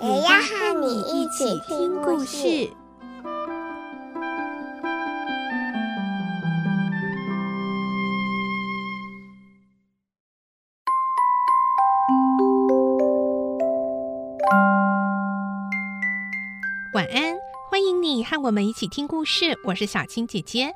[0.00, 2.70] 也要和你一起听故事。
[16.94, 17.36] 晚安，
[17.68, 19.58] 欢迎你和我们一起听故事。
[19.64, 20.72] 我是小青姐姐。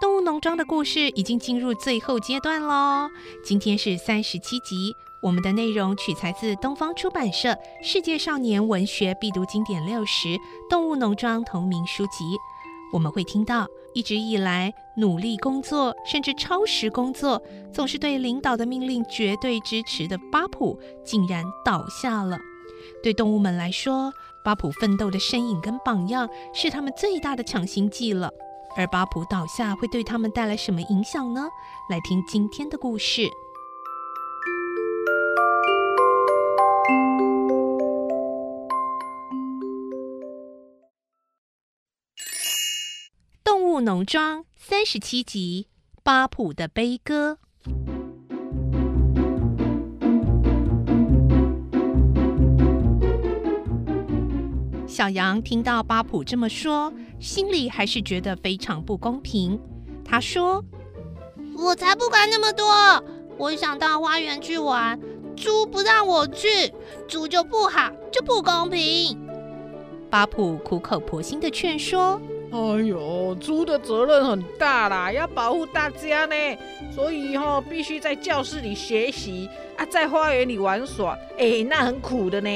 [0.00, 3.10] 动物农庄的故事已经进入最后阶段喽，
[3.44, 4.96] 今天是三十七集。
[5.22, 7.50] 我们的内容取材自东方出版社
[7.80, 10.28] 《世界少年文学必读经典六十》
[10.68, 12.36] 动物农庄同名书籍。
[12.92, 17.40] 我们会听到，一直以来努力工作甚至超时工作，
[17.72, 22.36] 总是对领导的命令绝对支持的巴普，竟然倒下了。
[23.00, 24.12] 对动物们来说，
[24.44, 28.28] 巴普奋斗的身影跟榜样是他们最大的强心剂了。
[28.76, 31.46] 而巴普倒下会对他们带来什么影响呢？
[31.88, 33.30] 来听今天的故事。
[43.84, 45.66] 农庄三十七集：
[46.04, 47.38] 巴普的悲歌。
[54.86, 59.58] 小羊听到巴普这么说，心里还是觉得非常不公平。
[60.04, 60.62] 他说
[61.58, 62.64] ：“我才不管那么多！
[63.36, 65.00] 我想到花园去玩，
[65.34, 66.72] 猪不让我去，
[67.08, 69.18] 猪就不好，就不公平。”
[70.08, 72.20] 巴普苦口婆心的劝说
[72.52, 76.34] ：“哎呦，猪的责任很大啦，要保护大家呢，
[76.94, 79.48] 所以哈、哦，必须在教室里学习
[79.78, 82.50] 啊，在花园里玩耍，哎，那很苦的呢。”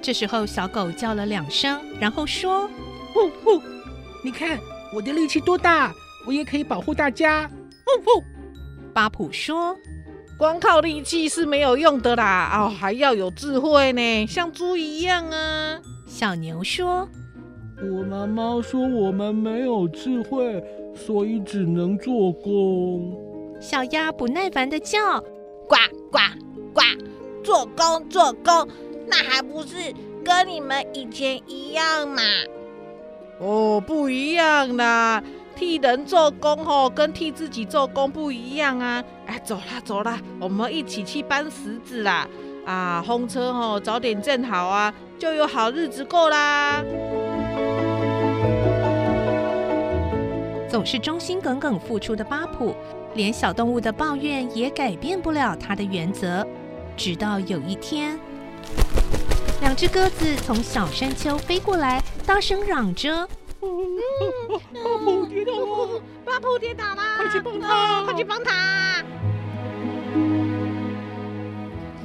[0.00, 2.70] 这时候，小狗叫了两声，然后说
[3.12, 3.62] ：“呼呼，
[4.24, 4.58] 你看
[4.94, 5.92] 我的力气多大，
[6.26, 7.50] 我也可以保护大家。”
[7.84, 8.24] 呼呼，
[8.94, 9.76] 巴普说
[10.38, 17.06] ：“光靠力气是没有用的啦，哦，还要有智慧呢，像猪一样啊。”小牛说
[17.80, 20.62] ：“我妈妈说我们没有智慧，
[20.94, 23.16] 所以只能做工。”
[23.60, 25.20] 小鸭不耐烦的叫
[25.68, 25.76] ：“呱
[26.10, 26.18] 呱
[26.72, 26.82] 呱，
[27.42, 28.68] 做工做工。”
[29.06, 29.76] 那还不是
[30.24, 32.20] 跟你们以前一样嘛？
[33.40, 35.22] 哦，不一样啦！
[35.54, 39.02] 替人做工哦，跟替自己做工不一样啊！
[39.26, 42.28] 哎，走啦走啦，我们一起去搬石子啦！
[42.66, 46.84] 啊，风车哦，早点正好啊，就有好日子过啦。
[50.78, 52.72] 总是忠心耿耿付出的巴普，
[53.14, 56.46] 连小动物的抱怨也改变不了他的原则。
[56.96, 58.16] 直到有一天。
[59.60, 63.28] 两只鸽子从小山丘飞过来，大声嚷着
[63.60, 63.68] ：“巴
[65.04, 66.00] 普跌倒了！
[66.24, 67.02] 巴普跌倒了！
[67.16, 68.04] 快去帮他！
[68.04, 69.02] 快去帮他！”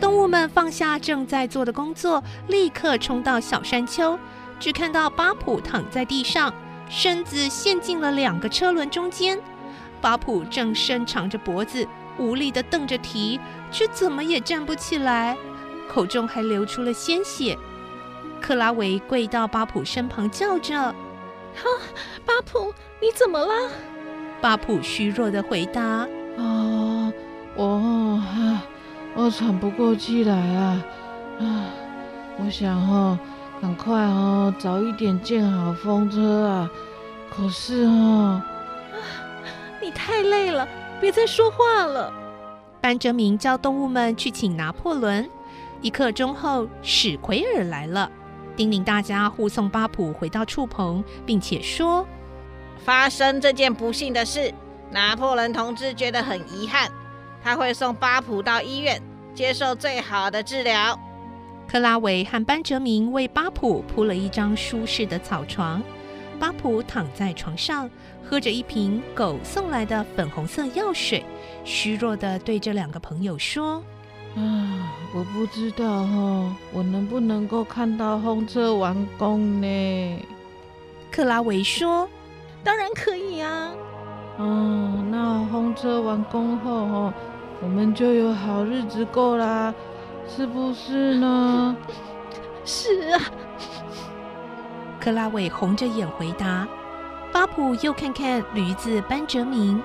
[0.02, 4.18] 动物们放下正在做的工作，立刻冲到小山丘，
[4.60, 6.52] 只看到巴普躺在地上，
[6.90, 9.40] 身子陷进了两个车轮中间。
[10.02, 13.40] 巴普正伸长着脖子，无力地瞪着蹄，
[13.72, 15.38] 却怎么也站不起来。
[15.90, 17.58] 口中还流出了鲜血，
[18.42, 20.76] 克拉维跪到巴普身旁，叫着
[21.56, 21.80] ：“哈、啊，
[22.26, 23.70] 巴普，你怎么了？”
[24.42, 25.82] 巴普虚弱地回答
[26.38, 27.14] ：“啊，
[27.56, 28.22] 我，
[29.16, 30.84] 我喘不过气来啊，
[31.40, 31.66] 啊，
[32.38, 33.18] 我想哦，
[33.64, 36.70] 赶快哦，早一点建好风车啊。
[37.34, 38.42] 可是哦，
[38.92, 39.00] 啊，
[39.82, 40.68] 你太累了，
[41.00, 42.12] 别再说话了。”
[42.82, 45.30] 班哲明叫动物们去请拿破仑。
[45.82, 48.12] 一刻钟后，史奎尔来了，
[48.58, 52.06] 叮咛大家护送巴普回到畜棚，并且说
[52.84, 54.54] ：“发生这件不幸的事，
[54.92, 56.92] 拿破仑同志觉得很遗憾，
[57.42, 59.02] 他会送巴普到医院
[59.34, 61.00] 接受最好的治疗。”
[61.68, 65.82] 克拉维和班哲明为巴普铺了一张舒适的草床，
[66.40, 67.90] 巴普躺在床上，
[68.24, 71.26] 喝着一瓶狗送来的粉红色药水，
[71.64, 73.84] 虚弱地对这两个朋友说。
[74.36, 80.20] 啊，我不知道哦，我能不能够看到风车完工呢？
[81.12, 82.10] 克拉维说
[82.64, 83.72] ：“当然可以啊。”
[84.38, 87.14] 哦，那风车完工后哦，
[87.62, 89.72] 我们就有好日子过啦，
[90.28, 91.76] 是不是呢？
[92.66, 93.22] 是啊。
[95.00, 96.68] 克拉伟红着眼回答。
[97.32, 99.82] 巴普又看看驴子班哲明，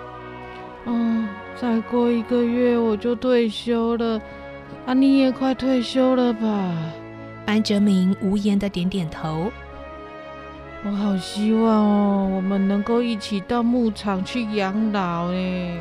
[0.84, 1.26] 嗯，
[1.58, 4.20] 再过一个月我就退休了，
[4.84, 6.70] 啊，你也快退休了吧？
[7.46, 9.50] 班哲明无言的点点头。
[10.84, 15.80] 我好希望哦，我们能够一起到牧场去养老呢。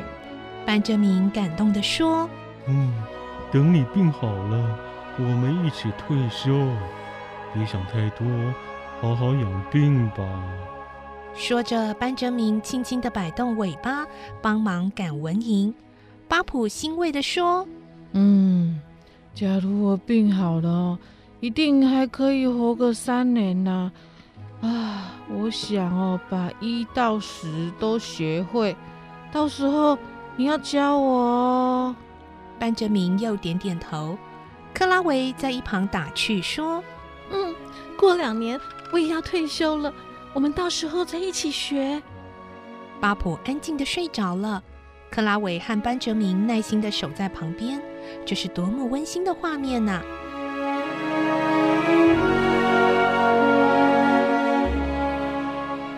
[0.64, 2.28] 班哲明感动的说
[2.66, 2.92] ：“嗯，
[3.50, 4.78] 等你病好了，
[5.18, 6.52] 我们一起退休。
[7.54, 8.26] 别想太多，
[9.00, 10.22] 好好养病吧。”
[11.34, 14.06] 说着，班哲明轻轻地摆动尾巴，
[14.42, 15.72] 帮忙赶蚊蝇。
[16.26, 17.66] 巴普欣慰地说
[18.12, 18.80] ：“嗯，
[19.34, 20.98] 假如我病好了，
[21.40, 23.92] 一定还可以活个三年呢。
[24.60, 28.76] 啊，我想哦，把一到十都学会，
[29.32, 29.96] 到时候
[30.36, 31.96] 你要教我哦。”
[32.58, 34.18] 班哲明又点点头。
[34.74, 36.82] 克拉维在一旁打趣说
[37.30, 37.54] ：“嗯，
[37.96, 38.60] 过两年
[38.92, 39.92] 我也要退休了。”
[40.34, 42.02] 我们到时候再一起学。
[43.00, 44.62] 巴普安静的睡着了，
[45.10, 47.82] 克拉维和班哲明耐心的守在旁边，
[48.26, 50.02] 这是多么温馨的画面呐、啊！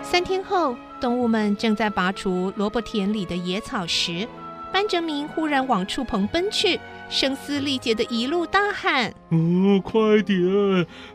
[0.02, 4.28] 三天后，动物们正在拔除萝卜田里的野草时，
[4.72, 6.78] 班哲明忽然往畜棚奔去。
[7.08, 10.38] 声嘶力竭的一路大喊：“哦，快点，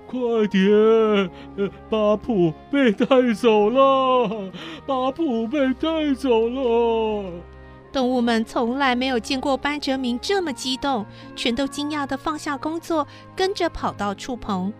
[0.05, 0.69] 快点！
[1.55, 4.51] 呃，巴普被带走了，
[4.85, 7.31] 巴普被带走了！”
[7.93, 14.73] 动物们从来没有见过班哲明这么激动，全都惊讶地放下工作，跟着跑到畜棚。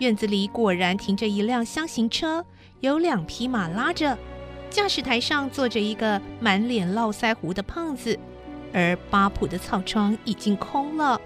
[0.00, 2.44] 院子里果然停着一辆箱型车，
[2.80, 4.18] 有两匹马拉着，
[4.68, 8.18] 驾驶台上坐着一个满脸络腮胡的胖子。
[8.72, 11.20] 而巴普的草床已经空了。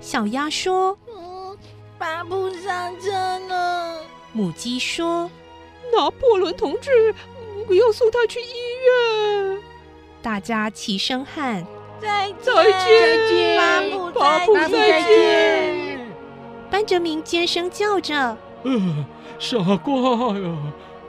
[0.00, 1.56] 小鸭说：“嗯，
[1.98, 3.12] 巴普上车
[3.48, 4.00] 了。”
[4.32, 5.30] 母鸡说
[5.92, 7.14] ：“拿破仑同志，
[7.68, 8.44] 我要送他去医
[8.86, 9.58] 院。”
[10.22, 11.64] 大家齐声喊
[12.00, 15.98] ：“再再见，再见，巴普，巴普再见！”
[16.70, 19.06] 班哲明尖声叫着：“呃，
[19.38, 20.56] 傻瓜呀！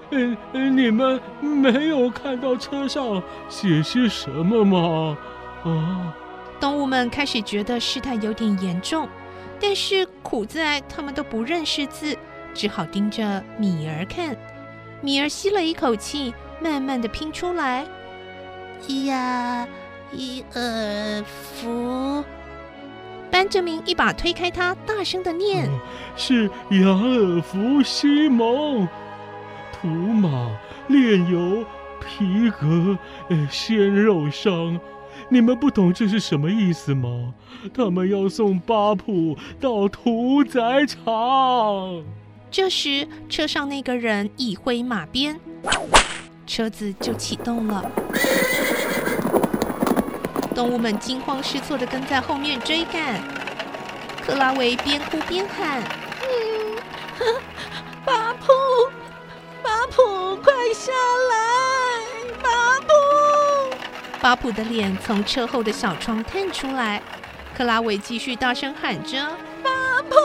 [0.10, 5.18] 你们没有看到车上写些什么吗？”
[5.64, 6.14] 啊，
[6.60, 9.08] 动物们开始觉得事态有点严重，
[9.60, 12.18] 但是苦在他们都不认识字，
[12.54, 14.36] 只好盯着米儿看。
[15.02, 17.86] 米儿吸了一口气，慢慢的拼出来：
[19.06, 19.68] 呀
[20.12, 22.24] 伊尔福。
[23.32, 25.80] 班哲明一把推开他，大声的念：“哦、
[26.16, 28.88] 是雅尔福西蒙，
[29.82, 30.52] 土马
[30.88, 31.66] 炼油
[32.00, 32.98] 皮革
[33.30, 34.80] 呃鲜肉商。”
[35.32, 37.34] 你们不懂这是什么意思吗？
[37.74, 42.04] 他们要送巴普到屠宰场。
[42.50, 45.40] 这时，车上那个人一挥马鞭，
[46.48, 47.92] 车子就启动了。
[50.56, 53.22] 动物们惊慌失措地跟在后面追赶。
[54.26, 55.84] 克拉维边哭边喊
[57.20, 57.36] ：“嗯，
[60.80, 60.94] 下
[61.30, 61.36] 来，
[62.42, 62.88] 巴普！”
[64.24, 67.04] 巴普的脸从车后的小窗探出来，
[67.54, 69.18] 克拉维继续大声喊着
[69.62, 69.70] ：“巴
[70.10, 70.16] 普，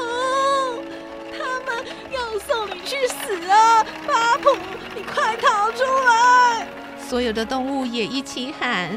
[1.33, 3.85] 他们要送你去死啊！
[4.07, 4.57] 巴普，
[4.95, 6.69] 你快逃出来！”
[7.05, 8.97] 所有的动物也一起喊：“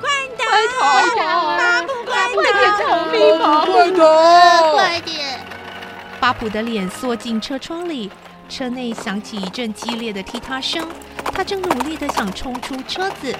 [0.00, 0.08] 快
[0.38, 0.44] 逃！
[0.80, 1.58] 快逃！
[1.58, 2.34] 巴普，快逃！
[2.34, 3.38] 快点逃命！
[3.38, 4.72] 快逃！
[4.72, 5.40] 快点！”
[6.18, 8.10] 巴普的脸缩进车窗里，
[8.50, 10.86] 车内响起一阵激烈的踢踏声，
[11.32, 13.34] 他正努力地想冲出车子。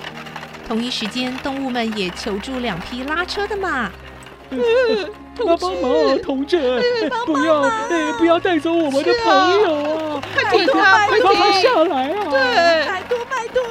[0.66, 3.90] 同一时间，动物们也求助两匹拉车的马。
[5.36, 6.58] 帮帮忙，同志，
[7.26, 7.70] 不要，
[8.18, 9.74] 不要带走我们的朋友
[10.16, 10.22] 啊！
[10.34, 12.30] 快替他，快帮他下来啊！
[12.30, 13.62] 对，拜托，拜托。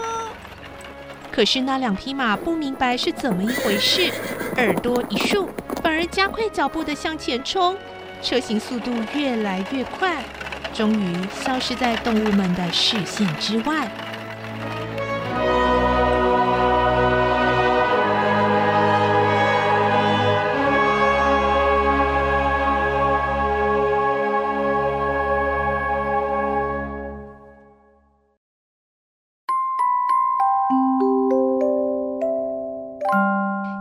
[1.31, 4.11] 可是那两匹马不明白是怎么一回事，
[4.57, 5.49] 耳朵一竖，
[5.83, 7.77] 反而加快脚步的向前冲，
[8.21, 10.23] 车行速度越来越快，
[10.79, 13.91] 终于消失在动物们的视线之外。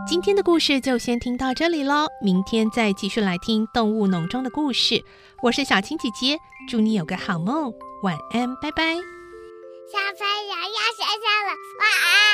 [0.05, 5.01] 今天的故事就先听到这里喽，明天再继续来听动物农庄的故事。
[5.41, 6.37] 我是小青姐姐，
[6.69, 7.73] 祝你有个好梦，
[8.03, 8.93] 晚安，拜拜。
[8.93, 11.49] 小朋友要睡觉了，
[11.79, 12.28] 晚安。